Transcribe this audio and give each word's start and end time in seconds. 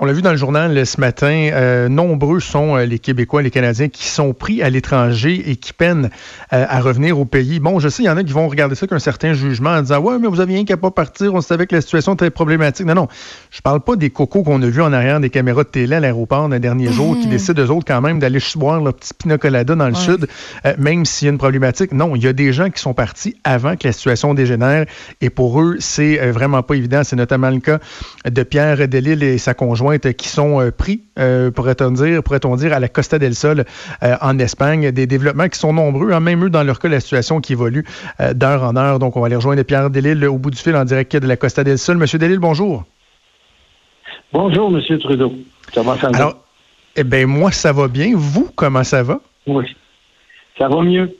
On 0.00 0.06
l'a 0.06 0.12
vu 0.12 0.22
dans 0.22 0.30
le 0.30 0.36
journal 0.36 0.86
ce 0.86 1.00
matin, 1.00 1.50
euh, 1.52 1.88
nombreux 1.88 2.40
sont 2.40 2.76
euh, 2.76 2.86
les 2.86 2.98
Québécois, 2.98 3.42
les 3.42 3.50
Canadiens 3.50 3.88
qui 3.88 4.08
sont 4.08 4.32
pris 4.32 4.62
à 4.62 4.70
l'étranger 4.70 5.50
et 5.50 5.56
qui 5.56 5.72
peinent 5.72 6.10
euh, 6.52 6.64
à 6.68 6.80
revenir 6.80 7.18
au 7.18 7.24
pays. 7.24 7.60
Bon, 7.60 7.78
je 7.78 7.88
sais, 7.88 8.02
il 8.02 8.06
y 8.06 8.10
en 8.10 8.16
a 8.16 8.24
qui 8.24 8.32
vont 8.32 8.48
regarder 8.48 8.74
ça 8.74 8.84
avec 8.84 8.92
un 8.92 8.98
certain 8.98 9.32
jugement 9.32 9.70
en 9.70 9.82
disant 9.82 10.00
Ouais, 10.00 10.18
mais 10.18 10.28
vous 10.28 10.40
aviez 10.40 10.56
rien 10.56 10.64
qu'à 10.64 10.76
pas 10.76 10.90
partir, 10.90 11.34
on 11.34 11.40
savait 11.40 11.66
que 11.66 11.74
la 11.74 11.80
situation 11.80 12.14
était 12.14 12.30
problématique. 12.30 12.86
Non, 12.86 12.94
non, 12.94 13.08
je 13.50 13.60
parle 13.60 13.80
pas 13.80 13.96
des 13.96 14.10
cocos 14.10 14.42
qu'on 14.42 14.62
a 14.62 14.66
vus 14.66 14.82
en 14.82 14.92
arrière 14.92 15.20
des 15.20 15.30
caméras 15.30 15.64
de 15.64 15.68
télé 15.68 15.96
à 15.96 16.00
l'aéroport 16.00 16.48
d'un 16.48 16.60
dernier 16.60 16.90
jour 16.90 17.16
qui 17.18 17.26
mhm. 17.26 17.32
décident 17.32 17.62
eux 17.62 17.70
autres 17.70 17.86
quand 17.86 18.00
même 18.00 18.18
d'aller 18.18 18.38
boire 18.56 18.80
leur 18.80 18.94
petit 18.94 19.14
pina 19.14 19.38
colada 19.38 19.74
dans 19.74 19.88
le 19.88 19.94
sud, 19.94 20.26
même 20.78 21.04
s'il 21.04 21.26
y 21.26 21.28
a 21.28 21.32
une 21.32 21.38
problématique. 21.38 21.92
Non, 21.92 22.16
il 22.16 22.22
y 22.22 22.26
a 22.26 22.32
des 22.32 22.52
gens 22.52 22.70
qui 22.70 22.80
sont 22.80 22.94
partis 22.94 23.36
avant 23.44 23.76
que 23.76 23.86
la 23.86 23.92
situation 23.92 24.34
dégénère 24.34 24.86
et 25.20 25.30
pour 25.30 25.60
eux, 25.60 25.76
c'est 25.78 26.16
vraiment 26.32 26.62
pas 26.62 26.74
évident. 26.74 27.02
C'est 27.04 27.16
notamment 27.16 27.50
le 27.50 27.60
cas 27.60 27.78
de 28.28 28.42
Pierre 28.42 28.88
Delille 28.88 29.22
et 29.22 29.38
sa 29.38 29.54
conjointe 29.54 29.91
qui 29.98 30.28
sont 30.28 30.70
pris, 30.76 31.02
pourrait-on 31.54 31.90
dire, 31.90 32.22
pourrait 32.22 32.40
dire, 32.56 32.72
à 32.72 32.80
la 32.80 32.88
Costa 32.88 33.18
del 33.18 33.34
Sol 33.34 33.64
en 34.00 34.38
Espagne. 34.38 34.90
Des 34.90 35.06
développements 35.06 35.48
qui 35.48 35.58
sont 35.58 35.72
nombreux, 35.72 36.12
hein, 36.12 36.20
même 36.20 36.44
eux, 36.44 36.50
dans 36.50 36.62
leur 36.62 36.78
cas, 36.78 36.88
la 36.88 37.00
situation 37.00 37.40
qui 37.40 37.52
évolue 37.52 37.84
d'heure 38.34 38.62
en 38.64 38.76
heure. 38.76 38.98
Donc, 38.98 39.16
on 39.16 39.20
va 39.20 39.26
aller 39.26 39.36
rejoindre 39.36 39.62
Pierre 39.62 39.90
Delille 39.90 40.26
au 40.26 40.38
bout 40.38 40.50
du 40.50 40.58
fil 40.58 40.76
en 40.76 40.84
direct 40.84 41.16
de 41.16 41.26
la 41.26 41.36
Costa 41.36 41.64
del 41.64 41.78
Sol. 41.78 41.96
Monsieur 41.96 42.18
Delille, 42.18 42.38
bonjour. 42.38 42.84
Bonjour, 44.32 44.70
Monsieur 44.70 44.98
Trudeau. 44.98 45.32
Comment 45.74 45.96
ça 45.96 46.08
va? 46.10 46.16
Alors, 46.16 46.36
eh 46.96 47.04
bien, 47.04 47.26
moi, 47.26 47.50
ça 47.50 47.72
va 47.72 47.88
bien. 47.88 48.12
Vous, 48.14 48.50
comment 48.54 48.84
ça 48.84 49.02
va? 49.02 49.20
Oui. 49.46 49.64
Ça 50.58 50.68
va 50.68 50.82
mieux. 50.82 51.16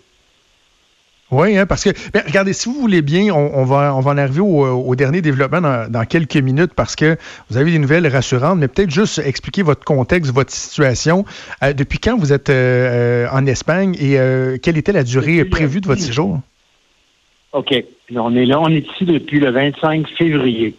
Oui, 1.32 1.56
hein, 1.56 1.64
parce 1.64 1.82
que, 1.82 1.90
ben, 2.12 2.22
regardez, 2.26 2.52
si 2.52 2.68
vous 2.68 2.78
voulez 2.78 3.00
bien, 3.00 3.32
on, 3.34 3.64
va, 3.64 3.94
on 3.96 4.00
va 4.00 4.10
en 4.10 4.18
arriver 4.18 4.40
au, 4.40 4.94
dernier 4.94 5.22
développement 5.22 5.62
dans, 5.88 6.04
quelques 6.04 6.36
minutes 6.36 6.72
parce 6.76 6.94
que 6.94 7.16
vous 7.48 7.56
avez 7.56 7.72
des 7.72 7.78
nouvelles 7.78 8.06
rassurantes, 8.06 8.58
mais 8.58 8.68
peut-être 8.68 8.90
juste 8.90 9.18
expliquer 9.18 9.62
votre 9.62 9.82
contexte, 9.82 10.30
votre 10.30 10.52
situation. 10.52 11.24
Euh, 11.62 11.72
depuis 11.72 11.98
quand 11.98 12.18
vous 12.18 12.34
êtes 12.34 12.50
euh, 12.50 13.26
en 13.32 13.46
Espagne 13.46 13.96
et 13.98 14.18
euh, 14.18 14.58
quelle 14.62 14.76
était 14.76 14.92
la 14.92 15.04
durée 15.04 15.46
prévue 15.46 15.80
de 15.80 15.86
votre 15.86 16.02
séjour? 16.02 16.40
OK. 17.52 17.74
On 18.14 18.36
est 18.36 18.44
là, 18.44 18.60
on 18.60 18.68
est 18.68 18.86
ici 18.86 19.06
depuis 19.06 19.40
le 19.40 19.50
25 19.50 20.06
février. 20.18 20.74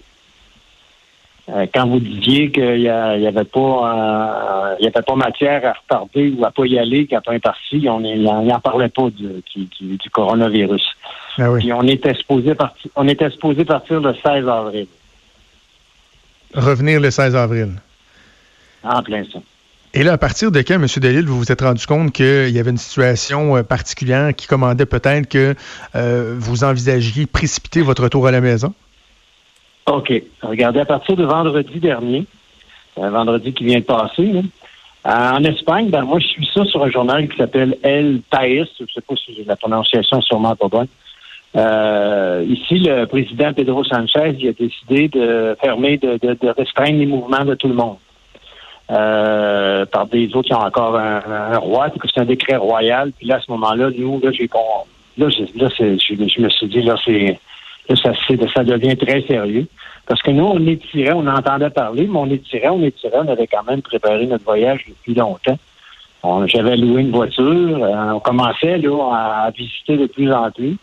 Euh, 1.50 1.66
quand 1.74 1.88
vous 1.88 2.00
disiez 2.00 2.52
qu'il 2.52 2.80
n'y 2.80 2.88
avait 2.88 3.44
pas 3.44 4.76
il 4.80 4.86
y 4.86 4.88
avait 4.88 5.04
pas 5.04 5.16
matière 5.16 5.66
à 5.66 5.74
retarder 5.74 6.34
ou 6.38 6.46
à 6.46 6.52
pas 6.52 6.66
y 6.66 6.80
aller 6.80 7.06
quand 7.06 7.20
on 7.28 7.32
est 7.34 7.40
parti, 7.40 7.86
on 7.90 8.00
n'en 8.00 8.60
parlait 8.60 8.90
pas 8.90 9.10
du, 9.10 9.44
du, 9.98 10.10
coronavirus. 10.10 10.84
Ah 11.38 11.50
Puis 11.60 11.74
on 11.74 11.84
était 11.84 12.14
supposé 12.14 12.56
partir 12.56 12.90
on 12.96 13.08
était 13.08 13.30
supposé 13.30 13.66
partir 13.66 14.00
le 14.00 14.14
16 14.14 14.48
avril. 14.48 14.88
Revenir 16.54 17.00
le 17.02 17.12
16 17.12 17.36
avril. 17.36 17.74
En 18.84 19.02
plein 19.02 19.24
ça. 19.32 19.40
Et 19.96 20.04
là, 20.04 20.14
à 20.14 20.18
partir 20.18 20.52
de 20.52 20.60
quand, 20.62 20.76
M. 20.76 20.88
Delille, 20.98 21.26
vous 21.26 21.38
vous 21.38 21.52
êtes 21.52 21.62
rendu 21.62 21.86
compte 21.86 22.12
qu'il 22.12 22.50
y 22.50 22.58
avait 22.58 22.72
une 22.72 22.78
situation 22.78 23.58
euh, 23.58 23.64
particulière 23.64 24.34
qui 24.36 24.48
commandait 24.48 24.88
peut-être 24.88 25.30
que 25.30 25.56
euh, 25.96 26.36
vous 26.38 26.64
envisagiez 26.64 27.28
précipiter 27.28 27.82
votre 27.82 28.04
retour 28.04 28.26
à 28.26 28.32
la 28.32 28.42
maison? 28.42 28.74
OK. 29.86 30.14
Regardez, 30.42 30.80
à 30.80 30.86
partir 30.86 31.16
de 31.16 31.24
vendredi 31.24 31.80
dernier, 31.80 32.26
un 33.02 33.10
vendredi 33.10 33.54
qui 33.54 33.66
vient 33.66 33.80
de 33.80 33.84
passer, 33.84 34.44
euh, 35.06 35.32
en 35.32 35.44
Espagne, 35.44 35.90
ben 35.90 36.04
moi, 36.04 36.20
je 36.20 36.28
suis 36.28 36.50
ça 36.54 36.64
sur 36.66 36.84
un 36.84 36.90
journal 36.90 37.28
qui 37.28 37.38
s'appelle 37.38 37.78
El 37.84 38.22
País. 38.30 38.66
Je 38.78 38.84
ne 38.84 38.88
sais 38.88 39.02
pas 39.02 39.16
si 39.16 39.44
la 39.46 39.56
prononciation 39.58 40.22
sûrement 40.22 40.56
pas 40.56 40.68
bonne. 40.70 40.88
Euh, 41.56 42.46
ici, 42.48 42.80
le 42.80 43.06
président 43.06 43.54
Pedro 43.54 43.84
Sanchez 43.84 44.36
il 44.40 44.48
a 44.48 44.54
décidé 44.54 45.08
de 45.10 45.56
fermer, 45.62 45.98
de, 45.98 46.18
restreindre 46.58 46.98
les 46.98 47.06
mouvements 47.06 47.46
de 47.46 47.54
tout 47.56 47.68
le 47.68 47.76
monde. 47.76 47.98
Euh, 48.92 49.86
par 49.86 50.08
des 50.08 50.34
autres 50.36 50.48
qui 50.48 50.54
ont 50.54 50.60
encore 50.60 50.98
un, 50.98 51.58
roi, 51.58 51.88
c'est 52.14 52.22
un 52.22 52.26
décret 52.26 52.56
royal. 52.56 53.12
Puis 53.12 53.28
là, 53.28 53.36
à 53.36 53.42
ce 53.42 53.52
moment-là, 53.52 53.90
nous, 53.96 54.20
là, 54.22 54.32
j'ai 54.32 54.50
là, 55.18 55.28
là, 55.56 55.70
je 55.78 56.42
me 56.42 56.50
suis 56.50 56.68
dit, 56.68 56.82
là, 56.82 56.96
c'est 57.04 57.38
ça, 57.90 58.12
ça 58.54 58.64
devient 58.64 58.98
très 58.98 59.22
sérieux. 59.22 59.68
Parce 60.06 60.22
que 60.22 60.32
nous, 60.32 60.44
on 60.44 60.66
étirait, 60.68 61.14
on 61.14 61.28
entendait 61.28 61.70
parler, 61.70 62.08
mais 62.08 62.18
on 62.18 62.30
étirait, 62.30 62.70
on 62.70 62.84
étirait, 62.84 63.20
on 63.20 63.28
avait 63.28 63.48
quand 63.48 63.64
même 63.64 63.82
préparé 63.82 64.26
notre 64.26 64.44
voyage 64.44 64.86
depuis 64.88 65.14
longtemps. 65.14 65.58
J'avais 66.48 66.78
loué 66.78 67.02
une 67.02 67.12
voiture, 67.12 67.84
euh, 67.84 68.12
on 68.14 68.20
commençait 68.22 68.78
là, 68.78 69.46
à 69.46 69.52
visiter 69.52 69.98
de 69.98 70.06
plus 70.08 70.32
en 70.32 70.50
plus. 70.52 70.78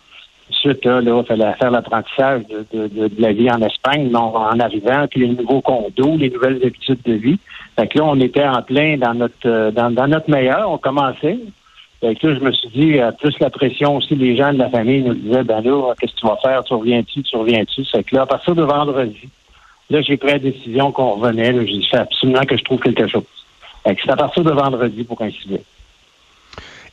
Ensuite, 0.51 0.85
là, 0.85 1.01
il 1.01 1.25
fallait 1.27 1.53
faire 1.55 1.71
l'apprentissage 1.71 2.43
de, 2.75 3.11
la 3.19 3.33
vie 3.33 3.51
en 3.51 3.63
Espagne, 3.63 4.15
en 4.15 4.59
arrivant, 4.59 5.07
puis 5.09 5.21
les 5.21 5.29
nouveaux 5.29 5.63
condos, 5.63 6.19
les 6.19 6.29
nouvelles 6.29 6.61
habitudes 6.63 7.01
de 7.07 7.15
vie. 7.15 7.39
Fait 7.79 7.87
que 7.87 7.99
là, 7.99 8.05
on 8.05 8.21
était 8.21 8.45
en 8.45 8.61
plein 8.63 8.99
dans 8.99 9.15
notre 9.15 9.47
euh, 9.47 9.71
dans 9.71 10.09
notre 10.09 10.29
meilleur, 10.29 10.71
on 10.71 10.77
commençait. 10.77 11.39
Fait 12.01 12.15
que 12.15 12.27
là, 12.27 12.35
je 12.35 12.41
me 12.41 12.53
suis 12.53 12.69
dit, 12.69 12.99
euh, 12.99 13.13
plus 13.13 13.39
la 13.41 13.51
pression 13.51 13.97
aussi, 13.97 14.15
les 14.15 14.35
gens 14.35 14.53
de 14.55 14.59
la 14.59 14.71
famille 14.71 15.03
nous 15.03 15.15
disaient, 15.15 15.45
ben 15.45 15.61
là, 15.61 15.95
qu'est-ce 16.01 16.15
que 16.15 16.21
tu 16.21 16.27
vas 16.27 16.39
faire? 16.43 16.65
Tu 16.65 16.73
reviens-tu? 16.73 17.23
Tu 17.23 17.37
reviens-tu? 17.37 17.85
C'est 17.85 18.03
que 18.05 18.17
là, 18.17 18.23
à 18.23 18.27
partir 18.27 18.55
de 18.55 18.63
vendredi, 18.63 19.29
là, 19.91 20.01
j'ai 20.01 20.17
pris 20.17 20.33
la 20.33 20.39
décision 20.39 20.93
qu'on 20.93 21.17
revenait. 21.17 21.53
J'ai 21.67 21.79
dit, 21.79 21.89
absolument 21.93 22.43
que 22.45 22.57
je 22.57 22.65
trouve 22.65 22.81
quelque 22.81 23.07
chose. 23.07 23.25
C'est 23.85 24.11
à 24.11 24.17
partir 24.17 24.45
de 24.45 24.51
vendredi 24.51 25.05
pour 25.05 25.19
coïncider. 25.19 25.61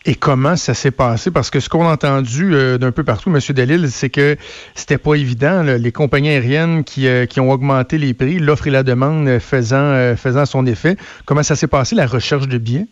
Et 0.05 0.15
comment 0.15 0.55
ça 0.55 0.73
s'est 0.73 0.91
passé? 0.91 1.31
Parce 1.31 1.49
que 1.49 1.59
ce 1.59 1.69
qu'on 1.69 1.87
a 1.87 1.91
entendu 1.91 2.53
euh, 2.53 2.77
d'un 2.77 2.91
peu 2.91 3.03
partout, 3.03 3.29
M. 3.29 3.39
Delille, 3.49 3.89
c'est 3.89 4.09
que 4.09 4.37
c'était 4.73 4.97
pas 4.97 5.15
évident. 5.15 5.63
Les 5.63 5.91
compagnies 5.91 6.29
aériennes 6.29 6.83
qui, 6.83 7.07
euh, 7.07 7.25
qui, 7.25 7.39
ont 7.39 7.51
augmenté 7.51 7.97
les 7.97 8.13
prix, 8.13 8.39
l'offre 8.39 8.67
et 8.67 8.71
la 8.71 8.83
demande 8.83 9.39
faisant, 9.39 10.15
faisant 10.17 10.45
son 10.45 10.65
effet. 10.65 10.97
Comment 11.25 11.43
ça 11.43 11.55
s'est 11.55 11.67
passé, 11.67 11.95
la 11.95 12.07
recherche 12.07 12.47
de 12.47 12.57
billets? 12.57 12.87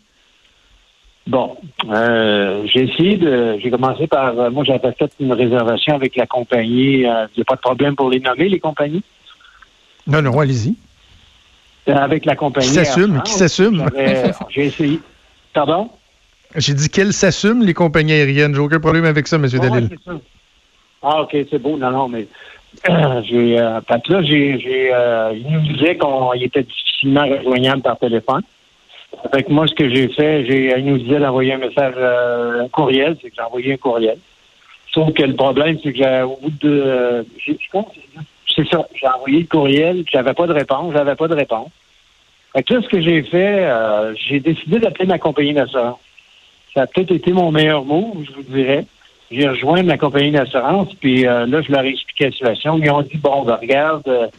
Bon, 1.27 1.57
euh, 1.89 2.67
j'ai 2.67 2.83
essayé 2.83 3.17
de. 3.17 3.57
J'ai 3.59 3.71
commencé 3.71 4.05
par. 4.05 4.37
Euh, 4.37 4.51
moi, 4.51 4.63
j'avais 4.63 4.91
fait 4.91 5.11
une 5.19 5.33
réservation 5.33 5.95
avec 5.95 6.15
la 6.15 6.27
compagnie. 6.27 6.99
Il 6.99 7.07
euh, 7.07 7.25
n'y 7.35 7.41
a 7.41 7.45
pas 7.45 7.55
de 7.55 7.61
problème 7.61 7.95
pour 7.95 8.11
les 8.11 8.19
nommer, 8.19 8.47
les 8.47 8.59
compagnies? 8.59 9.03
Non, 10.05 10.21
non, 10.21 10.39
allez-y. 10.39 10.75
Avec 11.87 12.25
la 12.25 12.35
compagnie. 12.35 12.67
Qui 12.67 12.73
s'assume? 12.73 13.21
Qui 13.23 13.31
s'assume? 13.31 13.85
J'ai 14.49 14.65
essayé. 14.65 14.99
Pardon? 15.53 15.89
J'ai 16.55 16.75
dit 16.75 16.89
qu'elles 16.89 17.13
s'assument, 17.13 17.63
les 17.63 17.73
compagnies 17.73 18.13
aériennes. 18.13 18.53
J'ai 18.53 18.61
aucun 18.61 18.79
problème 18.79 19.05
avec 19.05 19.27
ça, 19.27 19.37
M. 19.37 19.47
Oh, 19.51 19.57
Dalil. 19.57 19.89
Ah, 21.01 21.21
OK, 21.21 21.35
c'est 21.49 21.59
beau. 21.59 21.75
Non, 21.75 21.89
non, 21.89 22.07
mais. 22.07 22.27
j'ai. 23.23 23.59
Euh, 23.59 23.79
là, 24.09 24.21
j'ai. 24.21 24.59
j'ai 24.59 24.91
il 25.33 25.47
nous 25.51 25.73
disait 25.73 25.97
qu'il 25.97 26.43
était 26.43 26.63
difficilement 26.63 27.25
rejoignable 27.25 27.81
par 27.81 27.97
téléphone. 27.97 28.43
Avec 29.31 29.49
moi, 29.49 29.67
ce 29.67 29.73
que 29.73 29.89
j'ai 29.89 30.07
fait, 30.09 30.45
j'ai, 30.45 30.77
il 30.77 30.85
nous 30.85 30.97
disait 30.97 31.19
d'envoyer 31.19 31.53
un 31.53 31.57
message, 31.57 31.93
euh, 31.97 32.63
un 32.63 32.67
courriel, 32.69 33.17
c'est 33.21 33.29
que 33.29 33.35
j'ai 33.35 33.41
envoyé 33.41 33.73
un 33.73 33.77
courriel. 33.77 34.17
Sauf 34.93 35.13
que 35.13 35.23
le 35.23 35.35
problème, 35.35 35.77
c'est 35.83 35.91
que 35.91 35.97
j'ai, 35.97 36.21
au 36.21 36.37
bout 36.41 36.51
de, 36.61 36.83
euh, 36.85 37.23
c'est 38.55 38.67
ça, 38.67 38.87
j'ai 38.93 39.07
envoyé 39.07 39.39
le 39.39 39.47
courriel, 39.47 40.03
j'avais 40.11 40.33
pas 40.33 40.47
de 40.47 40.53
réponse, 40.53 40.93
j'avais 40.93 41.15
pas 41.15 41.27
de 41.27 41.35
réponse. 41.35 41.69
Fait 42.53 42.63
que 42.63 42.73
là, 42.73 42.81
ce 42.81 42.87
que 42.87 43.01
j'ai 43.01 43.21
fait, 43.23 43.65
euh, 43.65 44.13
j'ai 44.15 44.39
décidé 44.39 44.79
d'appeler 44.79 45.05
ma 45.05 45.19
compagnie 45.19 45.53
d'assurance. 45.53 45.99
Ça 46.73 46.83
a 46.83 46.87
peut-être 46.87 47.11
été 47.11 47.31
mon 47.31 47.51
meilleur 47.51 47.83
mot, 47.83 48.15
je 48.25 48.33
vous 48.33 48.43
dirais. 48.43 48.85
J'ai 49.31 49.47
rejoint 49.47 49.83
ma 49.83 49.97
compagnie 49.97 50.31
d'assurance, 50.31 50.93
puis 50.93 51.23
là, 51.23 51.45
je 51.45 51.71
leur 51.71 51.83
ai 51.83 51.89
expliqué 51.89 52.25
la 52.25 52.31
situation. 52.31 52.77
Ils 52.77 52.91
ont 52.91 53.01
dit, 53.01 53.17
bon, 53.17 53.43
ben, 53.43 53.57
regarde, 53.59 54.31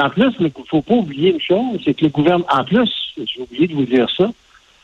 en 0.00 0.10
plus, 0.10 0.32
il 0.40 0.46
ne 0.46 0.50
faut 0.68 0.82
pas 0.82 0.94
oublier 0.94 1.32
une 1.32 1.40
chose, 1.40 1.80
c'est 1.84 1.94
que 1.94 2.04
le 2.04 2.10
gouvernement, 2.10 2.46
en 2.50 2.64
plus, 2.64 2.90
j'ai 3.16 3.40
oublié 3.40 3.66
de 3.66 3.74
vous 3.74 3.84
dire 3.84 4.08
ça, 4.16 4.30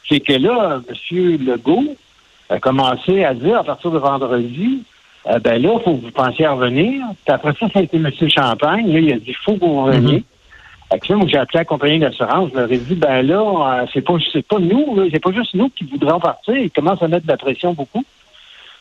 c'est 0.08 0.20
que 0.20 0.32
là, 0.32 0.80
M. 0.88 1.36
Legault 1.46 1.96
a 2.48 2.58
commencé 2.58 3.24
à 3.24 3.34
dire 3.34 3.58
à 3.58 3.64
partir 3.64 3.90
de 3.90 3.98
vendredi, 3.98 4.82
euh, 5.26 5.38
ben 5.38 5.60
là, 5.60 5.74
il 5.74 5.82
faut 5.82 5.94
que 5.96 6.04
vous 6.04 6.10
pensiez 6.10 6.46
à 6.46 6.52
revenir. 6.52 7.04
Puis 7.24 7.34
après 7.34 7.52
ça, 7.58 7.68
ça 7.72 7.78
a 7.78 7.82
été 7.82 7.96
M. 7.96 8.10
Champagne. 8.28 8.92
Là, 8.92 8.98
il 8.98 9.12
a 9.12 9.16
dit, 9.16 9.24
il 9.28 9.36
faut 9.36 9.54
que 9.54 9.60
vous 9.60 9.84
reveniez. 9.84 10.18
Mm 10.18 10.24
moi, 11.10 11.26
j'ai 11.28 11.38
appelé 11.38 11.58
la 11.58 11.64
compagnie 11.64 11.98
d'assurance. 11.98 12.50
Je 12.52 12.58
leur 12.58 12.72
ai 12.72 12.78
dit, 12.78 12.94
ben 12.94 13.22
là, 13.22 13.40
euh, 13.42 13.86
c'est 13.92 14.00
pas, 14.00 14.14
c'est 14.32 14.46
pas 14.46 14.58
nous, 14.58 15.08
c'est 15.12 15.22
pas 15.22 15.32
juste 15.32 15.54
nous 15.54 15.68
qui 15.70 15.84
voudrons 15.84 16.18
partir. 16.18 16.56
Ils 16.56 16.70
commencent 16.70 17.02
à 17.02 17.08
mettre 17.08 17.26
de 17.26 17.30
la 17.30 17.36
pression 17.36 17.72
beaucoup. 17.74 18.04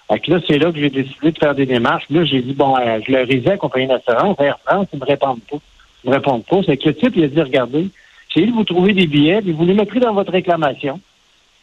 Fait 0.08 0.28
là, 0.28 0.40
c'est 0.48 0.58
là 0.58 0.72
que 0.72 0.80
j'ai 0.80 0.90
décidé 0.90 1.32
de 1.32 1.38
faire 1.38 1.54
des 1.54 1.68
démarches. 1.68 2.06
Là, 2.10 2.24
j'ai 2.26 2.42
dit, 2.42 2.54
bon, 2.54 2.76
euh, 2.78 3.00
je 3.06 3.12
leur 3.12 3.30
ai 3.30 3.36
dit 3.36 3.48
à 3.48 3.52
la 3.52 3.58
compagnie 3.58 3.88
d'assurance, 3.88 4.38
Air 4.40 4.58
France, 4.66 4.88
ils 4.92 5.00
me 5.00 5.06
répondent 5.06 5.42
pas. 5.50 5.58
Me 6.06 6.12
répondent 6.12 6.46
pas. 6.46 6.62
C'est 6.66 6.78
que 6.78 6.90
le 6.90 6.96
type, 6.96 7.14
il 7.16 7.24
a 7.24 7.28
dit, 7.28 7.42
regardez, 7.42 7.90
c'est 8.34 8.46
de 8.46 8.52
vous 8.52 8.64
trouver 8.64 8.94
des 8.94 9.08
billets, 9.08 9.42
puis 9.42 9.52
vous 9.52 9.66
les 9.66 9.74
mettrez 9.74 10.00
dans 10.00 10.14
votre 10.14 10.32
réclamation. 10.32 11.00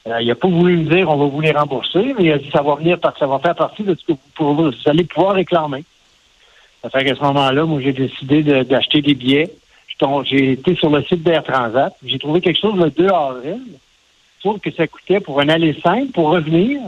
Euh, 0.06 0.20
il 0.20 0.28
n'a 0.28 0.34
pas 0.34 0.48
voulu 0.48 0.76
me 0.76 0.84
dire 0.84 1.10
on 1.10 1.16
va 1.16 1.26
vous 1.26 1.40
les 1.40 1.50
rembourser, 1.50 2.14
mais 2.16 2.24
il 2.24 2.32
a 2.32 2.38
dit 2.38 2.50
ça 2.52 2.62
va 2.62 2.76
venir 2.76 2.98
ça 3.18 3.26
va 3.26 3.38
faire 3.40 3.56
partie 3.56 3.82
de 3.82 3.94
ce 3.94 4.12
que 4.12 4.18
vous, 4.38 4.70
allez 4.86 5.04
pouvoir 5.04 5.34
réclamer. 5.34 5.84
Ça 6.82 6.90
fait 6.90 7.04
qu'à 7.04 7.16
ce 7.16 7.20
moment-là, 7.22 7.64
moi 7.64 7.80
j'ai 7.80 7.92
décidé 7.92 8.42
d'acheter 8.42 9.02
des 9.02 9.14
billets. 9.14 9.50
J'ai 10.24 10.52
été 10.52 10.76
sur 10.76 10.90
le 10.90 11.02
site 11.02 11.22
d'Air 11.22 11.42
Transat. 11.42 11.92
J'ai 12.04 12.18
trouvé 12.18 12.40
quelque 12.40 12.60
chose 12.60 12.76
le 12.76 12.90
2 12.90 13.08
avril. 13.08 13.62
Sauf 14.42 14.60
que 14.60 14.70
ça 14.70 14.86
coûtait 14.86 15.20
pour 15.20 15.40
un 15.40 15.48
aller 15.48 15.74
simple, 15.82 16.12
pour 16.12 16.28
revenir, 16.28 16.80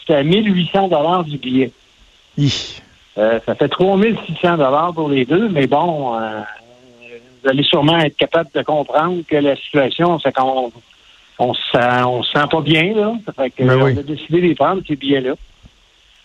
c'était 0.00 0.16
à 0.16 0.22
1800 0.22 0.88
dollars 0.88 1.24
du 1.24 1.38
billet. 1.38 1.72
Euh, 3.16 3.40
ça 3.46 3.54
fait 3.54 3.68
3600 3.68 4.58
dollars 4.58 4.92
pour 4.92 5.08
les 5.08 5.24
deux, 5.24 5.48
mais 5.48 5.66
bon, 5.66 6.16
euh, 6.16 6.40
vous 7.44 7.50
allez 7.50 7.62
sûrement 7.62 7.98
être 7.98 8.16
capable 8.16 8.48
de 8.54 8.62
comprendre 8.62 9.22
que 9.28 9.36
la 9.36 9.54
situation, 9.56 10.18
c'est 10.18 10.32
qu'on 10.32 10.72
on 11.38 11.52
se, 11.54 12.04
on 12.04 12.22
se 12.22 12.32
sent 12.32 12.46
pas 12.50 12.60
bien, 12.62 12.94
là. 12.94 13.12
Ça 13.26 13.32
fait 13.32 13.50
que, 13.50 13.62
Ben 13.64 13.82
on 13.82 13.98
a 13.98 14.02
décidé 14.02 14.40
de 14.40 14.46
les 14.46 14.54
prendre, 14.54 14.82
ces 14.86 14.96
billets-là. 14.96 15.34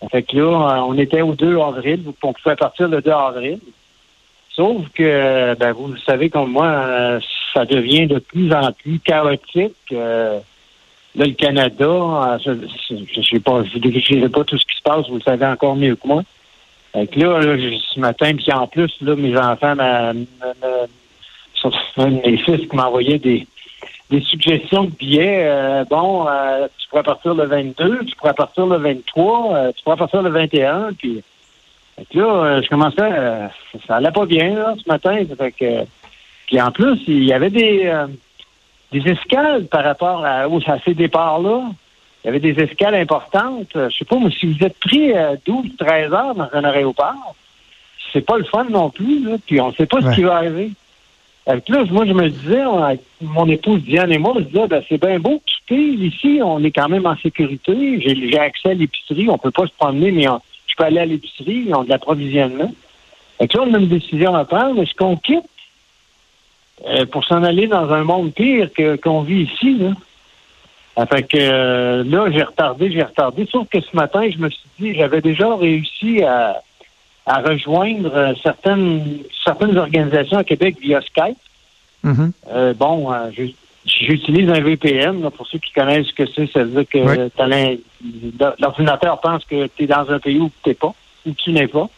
Ça 0.00 0.08
fait 0.08 0.22
que 0.22 0.36
là, 0.36 0.42
euh, 0.76 0.80
on 0.86 0.96
était 0.96 1.20
au 1.20 1.34
2 1.34 1.58
avril, 1.60 2.02
donc 2.04 2.14
on 2.22 2.32
pouvait 2.32 2.56
partir 2.56 2.88
le 2.88 3.02
2 3.02 3.10
avril. 3.10 3.58
Sauf 4.54 4.88
que, 4.94 5.54
ben, 5.58 5.72
vous 5.72 5.88
le 5.88 5.98
savez 6.06 6.30
comme 6.30 6.52
moi, 6.52 6.66
euh, 6.66 7.20
ça 7.52 7.64
devient 7.64 8.06
de 8.06 8.18
plus 8.18 8.52
en 8.52 8.72
plus 8.72 8.98
chaotique. 9.00 9.74
euh, 9.92 10.38
là, 11.16 11.26
le 11.26 11.32
Canada, 11.32 12.38
je 12.44 12.50
ne 12.94 13.22
sais 13.22 13.40
pas, 13.40 13.62
je 13.64 13.78
décrirai 13.78 14.28
pas 14.28 14.44
tout 14.44 14.58
ce 14.58 14.64
qui 14.64 14.76
se 14.76 14.82
passe, 14.82 15.06
vous 15.08 15.16
le 15.16 15.22
savez 15.22 15.44
encore 15.46 15.76
mieux 15.76 15.96
que 15.96 16.06
moi. 16.06 16.22
Fait 16.92 17.06
que 17.06 17.20
là, 17.20 17.40
ce 17.94 18.00
matin, 18.00 18.32
puis 18.36 18.52
en 18.52 18.66
plus, 18.66 18.90
là, 19.00 19.14
mes 19.16 19.36
enfants, 19.36 19.74
ma, 19.76 20.12
ma- 20.12 20.86
sont 21.60 21.72
un 21.98 22.10
de 22.10 22.20
mes 22.28 22.36
fils 22.38 22.68
qui 22.68 22.76
m'envoyait 22.76 23.18
des, 23.18 23.46
des 24.10 24.20
suggestions 24.22 24.84
de 24.84 24.90
billets. 24.90 25.44
euh, 25.44 25.84
bon, 25.88 26.26
euh, 26.28 26.66
tu 26.78 26.88
pourrais 26.88 27.02
partir 27.02 27.34
le 27.34 27.44
22, 27.46 28.04
tu 28.06 28.16
pourrais 28.16 28.34
partir 28.34 28.66
le 28.66 28.76
23, 28.76 29.54
euh, 29.54 29.72
tu 29.76 29.82
pourrais 29.84 29.96
partir 29.96 30.22
le 30.22 30.30
21, 30.30 30.92
puis 30.98 31.22
là, 32.14 32.60
je 32.62 32.68
commençais, 32.68 32.96
euh, 33.00 33.46
ça 33.86 33.96
allait 33.96 34.10
pas 34.10 34.26
bien 34.26 34.54
là, 34.54 34.74
ce 34.82 34.88
matin. 34.90 35.18
Fait 35.38 35.52
que, 35.52 35.84
puis 36.46 36.60
en 36.60 36.70
plus, 36.70 36.98
il 37.06 37.24
y 37.24 37.32
avait 37.32 37.50
des, 37.50 37.92
des 38.92 39.10
escales 39.10 39.66
par 39.66 39.84
rapport 39.84 40.24
à, 40.24 40.42
à 40.44 40.78
ces 40.84 40.94
départs-là. 40.94 41.62
Il 42.22 42.26
y 42.26 42.28
avait 42.30 42.40
des 42.40 42.60
escales 42.62 42.94
importantes. 42.96 43.68
Je 43.74 43.96
sais 43.96 44.04
pas, 44.04 44.16
mais 44.22 44.30
si 44.30 44.52
vous 44.52 44.62
êtes 44.64 44.78
pris 44.78 45.12
euh, 45.16 45.36
12, 45.46 45.76
13 45.78 46.12
heures 46.12 46.34
dans 46.34 46.48
un 46.52 46.64
aéroport, 46.64 47.34
c'est 48.12 48.20
pas 48.26 48.36
le 48.36 48.44
fun 48.44 48.64
non 48.64 48.90
plus, 48.90 49.24
là, 49.24 49.36
puis 49.46 49.60
on 49.60 49.72
sait 49.72 49.86
pas 49.86 49.98
Ouais. 49.98 50.10
ce 50.10 50.14
qui 50.16 50.22
va 50.22 50.36
arriver. 50.36 50.70
Que 51.46 51.72
là, 51.72 51.84
moi, 51.90 52.06
je 52.06 52.12
me 52.12 52.28
disais, 52.28 52.64
on- 52.64 52.98
mon 53.22 53.48
épouse 53.48 53.82
Diane 53.82 54.12
et 54.12 54.18
moi, 54.18 54.32
on 54.36 54.38
se 54.38 54.44
disait, 54.44 54.68
ben, 54.68 54.82
c'est 54.88 55.00
bien 55.04 55.18
beau 55.18 55.42
quitter 55.44 55.82
ici, 55.82 56.40
on 56.44 56.62
est 56.62 56.70
quand 56.70 56.88
même 56.88 57.06
en 57.06 57.16
sécurité, 57.16 58.00
j'ai 58.00 58.38
accès 58.38 58.70
à 58.70 58.74
l'épicerie, 58.74 59.28
on 59.28 59.38
peut 59.38 59.50
pas 59.50 59.66
se 59.66 59.72
promener, 59.76 60.12
mais 60.12 60.24
je 60.24 60.74
peux 60.76 60.84
aller 60.84 61.00
à 61.00 61.06
l'épicerie, 61.06 61.64
ils 61.66 61.74
ont 61.74 61.82
de 61.82 61.88
l'approvisionnement. 61.88 62.72
Que 63.40 63.56
là, 63.56 63.64
on 63.66 63.74
a 63.74 63.78
une 63.78 63.88
décision 63.88 64.34
à 64.34 64.44
prendre, 64.44 64.82
est-ce 64.82 64.94
qu'on 64.94 65.16
quitte 65.16 65.44
euh, 66.86 67.04
pour 67.06 67.24
s'en 67.24 67.42
aller 67.42 67.66
dans 67.66 67.90
un 67.92 68.04
monde 68.04 68.32
pire 68.32 68.70
que- 68.72 68.96
qu'on 68.96 69.22
vit 69.22 69.42
ici, 69.42 69.76
là? 69.78 69.90
Ah, 70.96 71.06
Fait 71.06 71.22
que 71.22 71.36
euh, 71.38 72.04
là, 72.04 72.30
j'ai 72.30 72.42
retardé, 72.42 72.90
j'ai 72.90 73.02
retardé. 73.02 73.46
Sauf 73.50 73.68
que 73.68 73.80
ce 73.80 73.94
matin, 73.94 74.28
je 74.30 74.38
me 74.38 74.48
suis 74.50 74.68
dit, 74.78 74.94
j'avais 74.94 75.20
déjà 75.20 75.54
réussi 75.56 76.22
à, 76.22 76.60
à 77.30 77.40
rejoindre 77.40 78.10
euh, 78.14 78.32
certaines 78.42 79.20
certaines 79.44 79.78
organisations 79.78 80.38
à 80.38 80.44
Québec 80.44 80.76
via 80.80 81.00
Skype. 81.00 81.38
Mhm. 82.02 82.32
Euh, 82.52 82.74
bon, 82.74 83.12
euh, 83.12 83.30
j'utilise 83.86 84.50
un 84.50 84.60
VPN. 84.60 85.22
là, 85.22 85.30
pour 85.30 85.46
ceux 85.46 85.58
qui 85.58 85.72
connaissent 85.72 86.08
ce 86.08 86.14
que 86.14 86.26
c'est, 86.26 86.50
ça 86.50 86.64
veut 86.64 86.82
dire 86.82 86.88
que 86.88 86.98
Oui. 86.98 87.80
l'ordinateur 88.58 89.20
pense 89.20 89.44
que 89.44 89.68
tu 89.68 89.84
es 89.84 89.86
dans 89.86 90.10
un 90.10 90.18
pays 90.18 90.38
où 90.40 90.50
tu 90.62 90.68
n'es 90.70 90.74
pas, 90.74 90.92
où 91.26 91.30
tu 91.32 91.52
n'es 91.52 91.68
pas. 91.68 91.88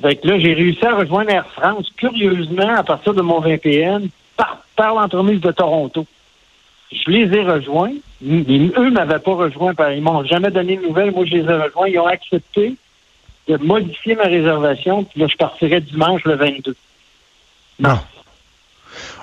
Fait 0.00 0.16
que 0.16 0.26
là, 0.28 0.38
j'ai 0.38 0.54
réussi 0.54 0.84
à 0.86 0.94
rejoindre 0.94 1.30
Air 1.30 1.46
France, 1.46 1.90
curieusement, 1.96 2.74
à 2.76 2.82
partir 2.82 3.14
de 3.14 3.22
mon 3.22 3.40
VPN, 3.40 4.08
par, 4.36 4.58
par 4.76 4.94
l'entremise 4.94 5.40
de 5.40 5.50
Toronto. 5.50 6.06
Je 6.90 7.10
les 7.10 7.34
ai 7.38 7.42
rejoints. 7.42 7.92
mais 8.20 8.70
eux 8.76 8.90
m'avaient 8.90 9.18
pas 9.18 9.34
rejoint. 9.34 9.72
Ils 9.94 10.02
m'ont 10.02 10.24
jamais 10.24 10.50
donné 10.50 10.76
de 10.76 10.82
nouvelles. 10.82 11.10
Moi, 11.12 11.24
je 11.26 11.36
les 11.36 11.44
ai 11.44 11.54
rejoints. 11.54 11.88
Ils 11.88 11.98
ont 11.98 12.06
accepté 12.06 12.76
de 13.58 13.64
modifier 13.64 14.14
ma 14.14 14.24
réservation. 14.24 15.04
Puis 15.04 15.20
là, 15.20 15.26
je 15.30 15.36
partirai 15.36 15.80
dimanche 15.80 16.24
le 16.24 16.34
22. 16.36 16.74
Bon. 17.80 17.98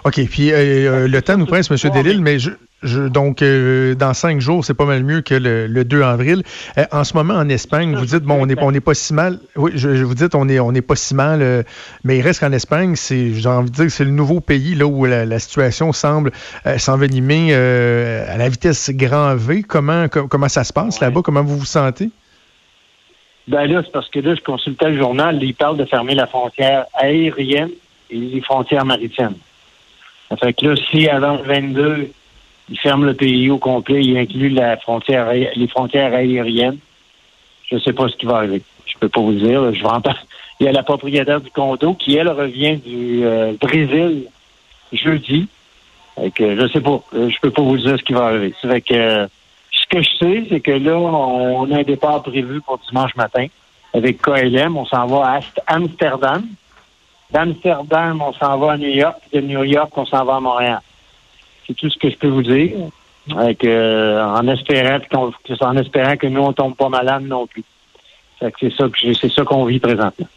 OK. 0.05 0.21
Puis 0.29 0.51
euh, 0.51 0.55
euh, 0.57 1.07
le 1.07 1.21
temps 1.21 1.37
nous 1.37 1.45
presse, 1.45 1.69
M. 1.69 1.77
Delille, 1.93 2.21
mais 2.21 2.39
je, 2.39 2.51
je- 2.83 3.07
donc 3.07 3.41
euh, 3.41 3.93
dans 3.95 4.13
cinq 4.13 4.39
jours, 4.39 4.63
c'est 4.65 4.73
pas 4.73 4.85
mal 4.85 5.03
mieux 5.03 5.21
que 5.21 5.35
le, 5.35 5.67
le 5.67 5.83
2 5.83 6.01
avril. 6.01 6.41
Euh, 6.77 6.85
en 6.91 7.03
ce 7.03 7.13
moment, 7.15 7.33
en 7.35 7.47
Espagne, 7.49 7.95
vous 7.95 8.05
dites, 8.05 8.23
bon, 8.23 8.41
on 8.41 8.45
n'est 8.45 8.55
on 8.61 8.71
n'est 8.71 8.79
pas 8.79 8.93
si 8.93 9.13
mal. 9.13 9.39
Oui, 9.57 9.71
je, 9.75 9.95
je 9.95 10.03
vous 10.05 10.15
dites, 10.15 10.35
on 10.35 10.45
n'est 10.45 10.59
on 10.59 10.71
n'est 10.71 10.81
pas 10.81 10.95
si 10.95 11.13
mal, 11.15 11.41
euh, 11.41 11.63
mais 12.05 12.17
il 12.17 12.21
reste 12.21 12.39
qu'en 12.39 12.51
Espagne, 12.53 12.95
c'est, 12.95 13.33
j'ai 13.33 13.49
envie 13.49 13.69
de 13.69 13.75
dire 13.75 13.85
que 13.85 13.91
c'est 13.91 14.05
le 14.05 14.11
nouveau 14.11 14.39
pays 14.39 14.73
là 14.73 14.85
où 14.87 15.05
la, 15.05 15.25
la 15.25 15.39
situation 15.39 15.91
semble 15.91 16.31
euh, 16.65 16.77
s'envenimer 16.77 17.49
euh, 17.51 18.25
à 18.33 18.37
la 18.37 18.47
vitesse 18.49 18.89
grand 18.91 19.35
V. 19.35 19.63
Comment, 19.63 20.07
com- 20.07 20.27
comment 20.29 20.49
ça 20.49 20.63
se 20.63 20.71
passe 20.73 20.99
Ouais. 21.01 21.07
là-bas? 21.07 21.21
Comment 21.23 21.43
vous 21.43 21.57
vous 21.57 21.65
sentez? 21.65 22.09
Ben 23.49 23.65
là, 23.65 23.81
c'est 23.83 23.91
parce 23.91 24.09
que 24.09 24.19
là, 24.19 24.35
je 24.35 24.41
consultais 24.41 24.91
le 24.91 24.97
journal, 24.97 25.41
il 25.41 25.55
parle 25.55 25.77
de 25.77 25.85
fermer 25.85 26.13
la 26.13 26.27
frontière 26.27 26.85
aérienne 26.93 27.71
et 28.11 28.15
les 28.15 28.41
frontières 28.41 28.85
maritimes. 28.85 29.37
Ça 30.29 30.37
fait 30.37 30.53
que 30.53 30.67
là, 30.67 30.75
si 30.75 31.09
avant 31.09 31.37
le 31.37 31.41
22, 31.41 32.11
ils 32.69 32.79
ferment 32.79 33.05
le 33.05 33.15
pays 33.15 33.49
au 33.49 33.57
complet, 33.57 34.03
ils 34.03 34.19
incluent 34.19 34.49
la 34.49 34.77
frontière, 34.77 35.33
les 35.33 35.67
frontières 35.67 36.13
aériennes, 36.13 36.77
je 37.65 37.75
ne 37.75 37.79
sais 37.79 37.93
pas 37.93 38.07
ce 38.07 38.15
qui 38.17 38.27
va 38.27 38.37
arriver. 38.37 38.61
Je 38.85 38.93
peux 38.99 39.09
pas 39.09 39.21
vous 39.21 39.33
dire. 39.33 39.73
Je 39.73 39.81
vais 39.81 39.89
en 39.89 40.01
Il 40.59 40.65
y 40.65 40.69
a 40.69 40.71
la 40.71 40.83
propriétaire 40.83 41.41
du 41.41 41.49
condo 41.49 41.95
qui, 41.95 42.17
elle, 42.17 42.29
revient 42.29 42.77
du 42.77 43.25
euh, 43.25 43.53
Brésil 43.59 44.25
jeudi. 44.93 45.47
Fait 46.13 46.29
que 46.29 46.55
je 46.55 46.67
sais 46.67 46.81
pas. 46.81 47.01
Euh, 47.15 47.29
Je 47.29 47.39
peux 47.41 47.49
pas 47.49 47.63
vous 47.63 47.77
dire 47.77 47.97
ce 47.97 48.03
qui 48.03 48.13
va 48.13 48.25
arriver. 48.25 48.53
Fait 48.61 48.81
que 48.81 48.93
euh, 48.93 49.27
ce 49.91 49.95
que 49.97 50.01
je 50.03 50.09
sais, 50.19 50.45
c'est 50.49 50.59
que 50.59 50.71
là, 50.71 50.97
on, 50.97 51.71
a 51.71 51.77
un 51.79 51.83
départ 51.83 52.21
prévu 52.21 52.61
pour 52.61 52.77
dimanche 52.89 53.15
matin 53.15 53.47
avec 53.93 54.21
KLM. 54.21 54.77
On 54.77 54.85
s'en 54.85 55.05
va 55.07 55.35
à 55.35 55.39
Amsterdam. 55.67 56.43
D'Amsterdam, 57.31 58.21
on 58.21 58.33
s'en 58.33 58.57
va 58.57 58.73
à 58.73 58.77
New 58.77 58.89
York. 58.89 59.17
De 59.33 59.41
New 59.41 59.63
York, 59.63 59.91
on 59.95 60.05
s'en 60.05 60.25
va 60.25 60.35
à 60.37 60.39
Montréal. 60.39 60.79
C'est 61.67 61.75
tout 61.75 61.89
ce 61.89 61.97
que 61.97 62.09
je 62.09 62.17
peux 62.17 62.27
vous 62.29 62.43
dire. 62.43 62.71
Avec, 63.37 63.63
euh, 63.63 64.23
en 64.23 64.47
espérant 64.47 64.97
qu'on- 65.11 65.31
en 65.61 65.77
espérant 65.77 66.17
que 66.17 66.25
nous, 66.25 66.41
on 66.41 66.53
tombe 66.53 66.75
pas 66.75 66.89
malade 66.89 67.23
non 67.23 67.45
plus. 67.45 67.63
C'est 68.39 68.73
ça 69.31 69.43
qu'on 69.43 69.65
vit 69.65 69.79
présentement. 69.79 70.27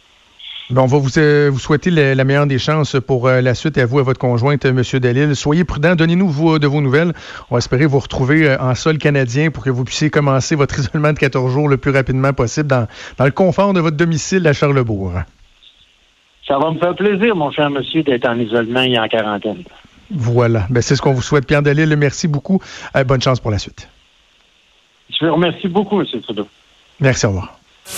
Bon, 0.73 0.81
on 0.81 0.85
va 0.87 0.97
vous, 0.97 1.17
euh, 1.19 1.49
vous 1.53 1.59
souhaiter 1.59 1.91
la, 1.91 2.15
la 2.15 2.23
meilleure 2.23 2.47
des 2.47 2.57
chances 2.57 2.95
pour 3.05 3.27
euh, 3.27 3.41
la 3.41 3.53
suite 3.53 3.77
et 3.77 3.81
à 3.81 3.85
vous 3.85 3.99
et 3.99 4.01
à 4.01 4.03
votre 4.03 4.19
conjointe, 4.19 4.65
euh, 4.65 4.69
M. 4.69 4.99
Delille. 4.99 5.35
Soyez 5.35 5.63
prudents, 5.63 5.95
donnez-nous 5.95 6.27
vos- 6.29 6.57
de 6.57 6.65
vos 6.67 6.81
nouvelles. 6.81 7.13
On 7.51 7.55
va 7.55 7.59
espérer 7.59 7.85
vous 7.85 7.99
retrouver 7.99 8.49
euh, 8.49 8.57
en 8.59 8.73
sol 8.73 8.97
canadien 8.97 9.51
pour 9.51 9.63
que 9.63 9.69
vous 9.69 9.83
puissiez 9.83 10.09
commencer 10.09 10.55
votre 10.55 10.79
isolement 10.79 11.13
de 11.13 11.19
14 11.19 11.51
jours 11.53 11.69
le 11.69 11.77
plus 11.77 11.91
rapidement 11.91 12.33
possible 12.33 12.67
dans, 12.67 12.87
dans 13.17 13.25
le 13.25 13.31
confort 13.31 13.73
de 13.73 13.81
votre 13.81 13.97
domicile 13.97 14.47
à 14.47 14.53
Charlebourg. 14.53 15.13
Ça 16.47 16.57
va 16.57 16.71
me 16.71 16.79
faire 16.79 16.95
plaisir, 16.95 17.35
mon 17.35 17.51
cher 17.51 17.69
monsieur, 17.69 18.01
d'être 18.03 18.27
en 18.27 18.37
isolement 18.39 18.81
et 18.81 18.97
en 18.97 19.07
quarantaine. 19.07 19.63
Voilà. 20.11 20.65
Ben, 20.69 20.81
c'est 20.81 20.95
ce 20.95 21.01
qu'on 21.01 21.13
vous 21.13 21.21
souhaite. 21.21 21.45
Pierre 21.45 21.61
Delille, 21.61 21.95
merci 21.95 22.27
beaucoup. 22.27 22.59
Bonne 23.05 23.21
chance 23.21 23.39
pour 23.39 23.51
la 23.51 23.59
suite. 23.59 23.87
Je 25.09 25.25
vous 25.25 25.33
remercie 25.35 25.67
beaucoup, 25.67 26.01
M. 26.01 26.07
Trudeau. 26.21 26.47
Merci, 26.99 27.25
au 27.25 27.29
revoir. 27.29 27.59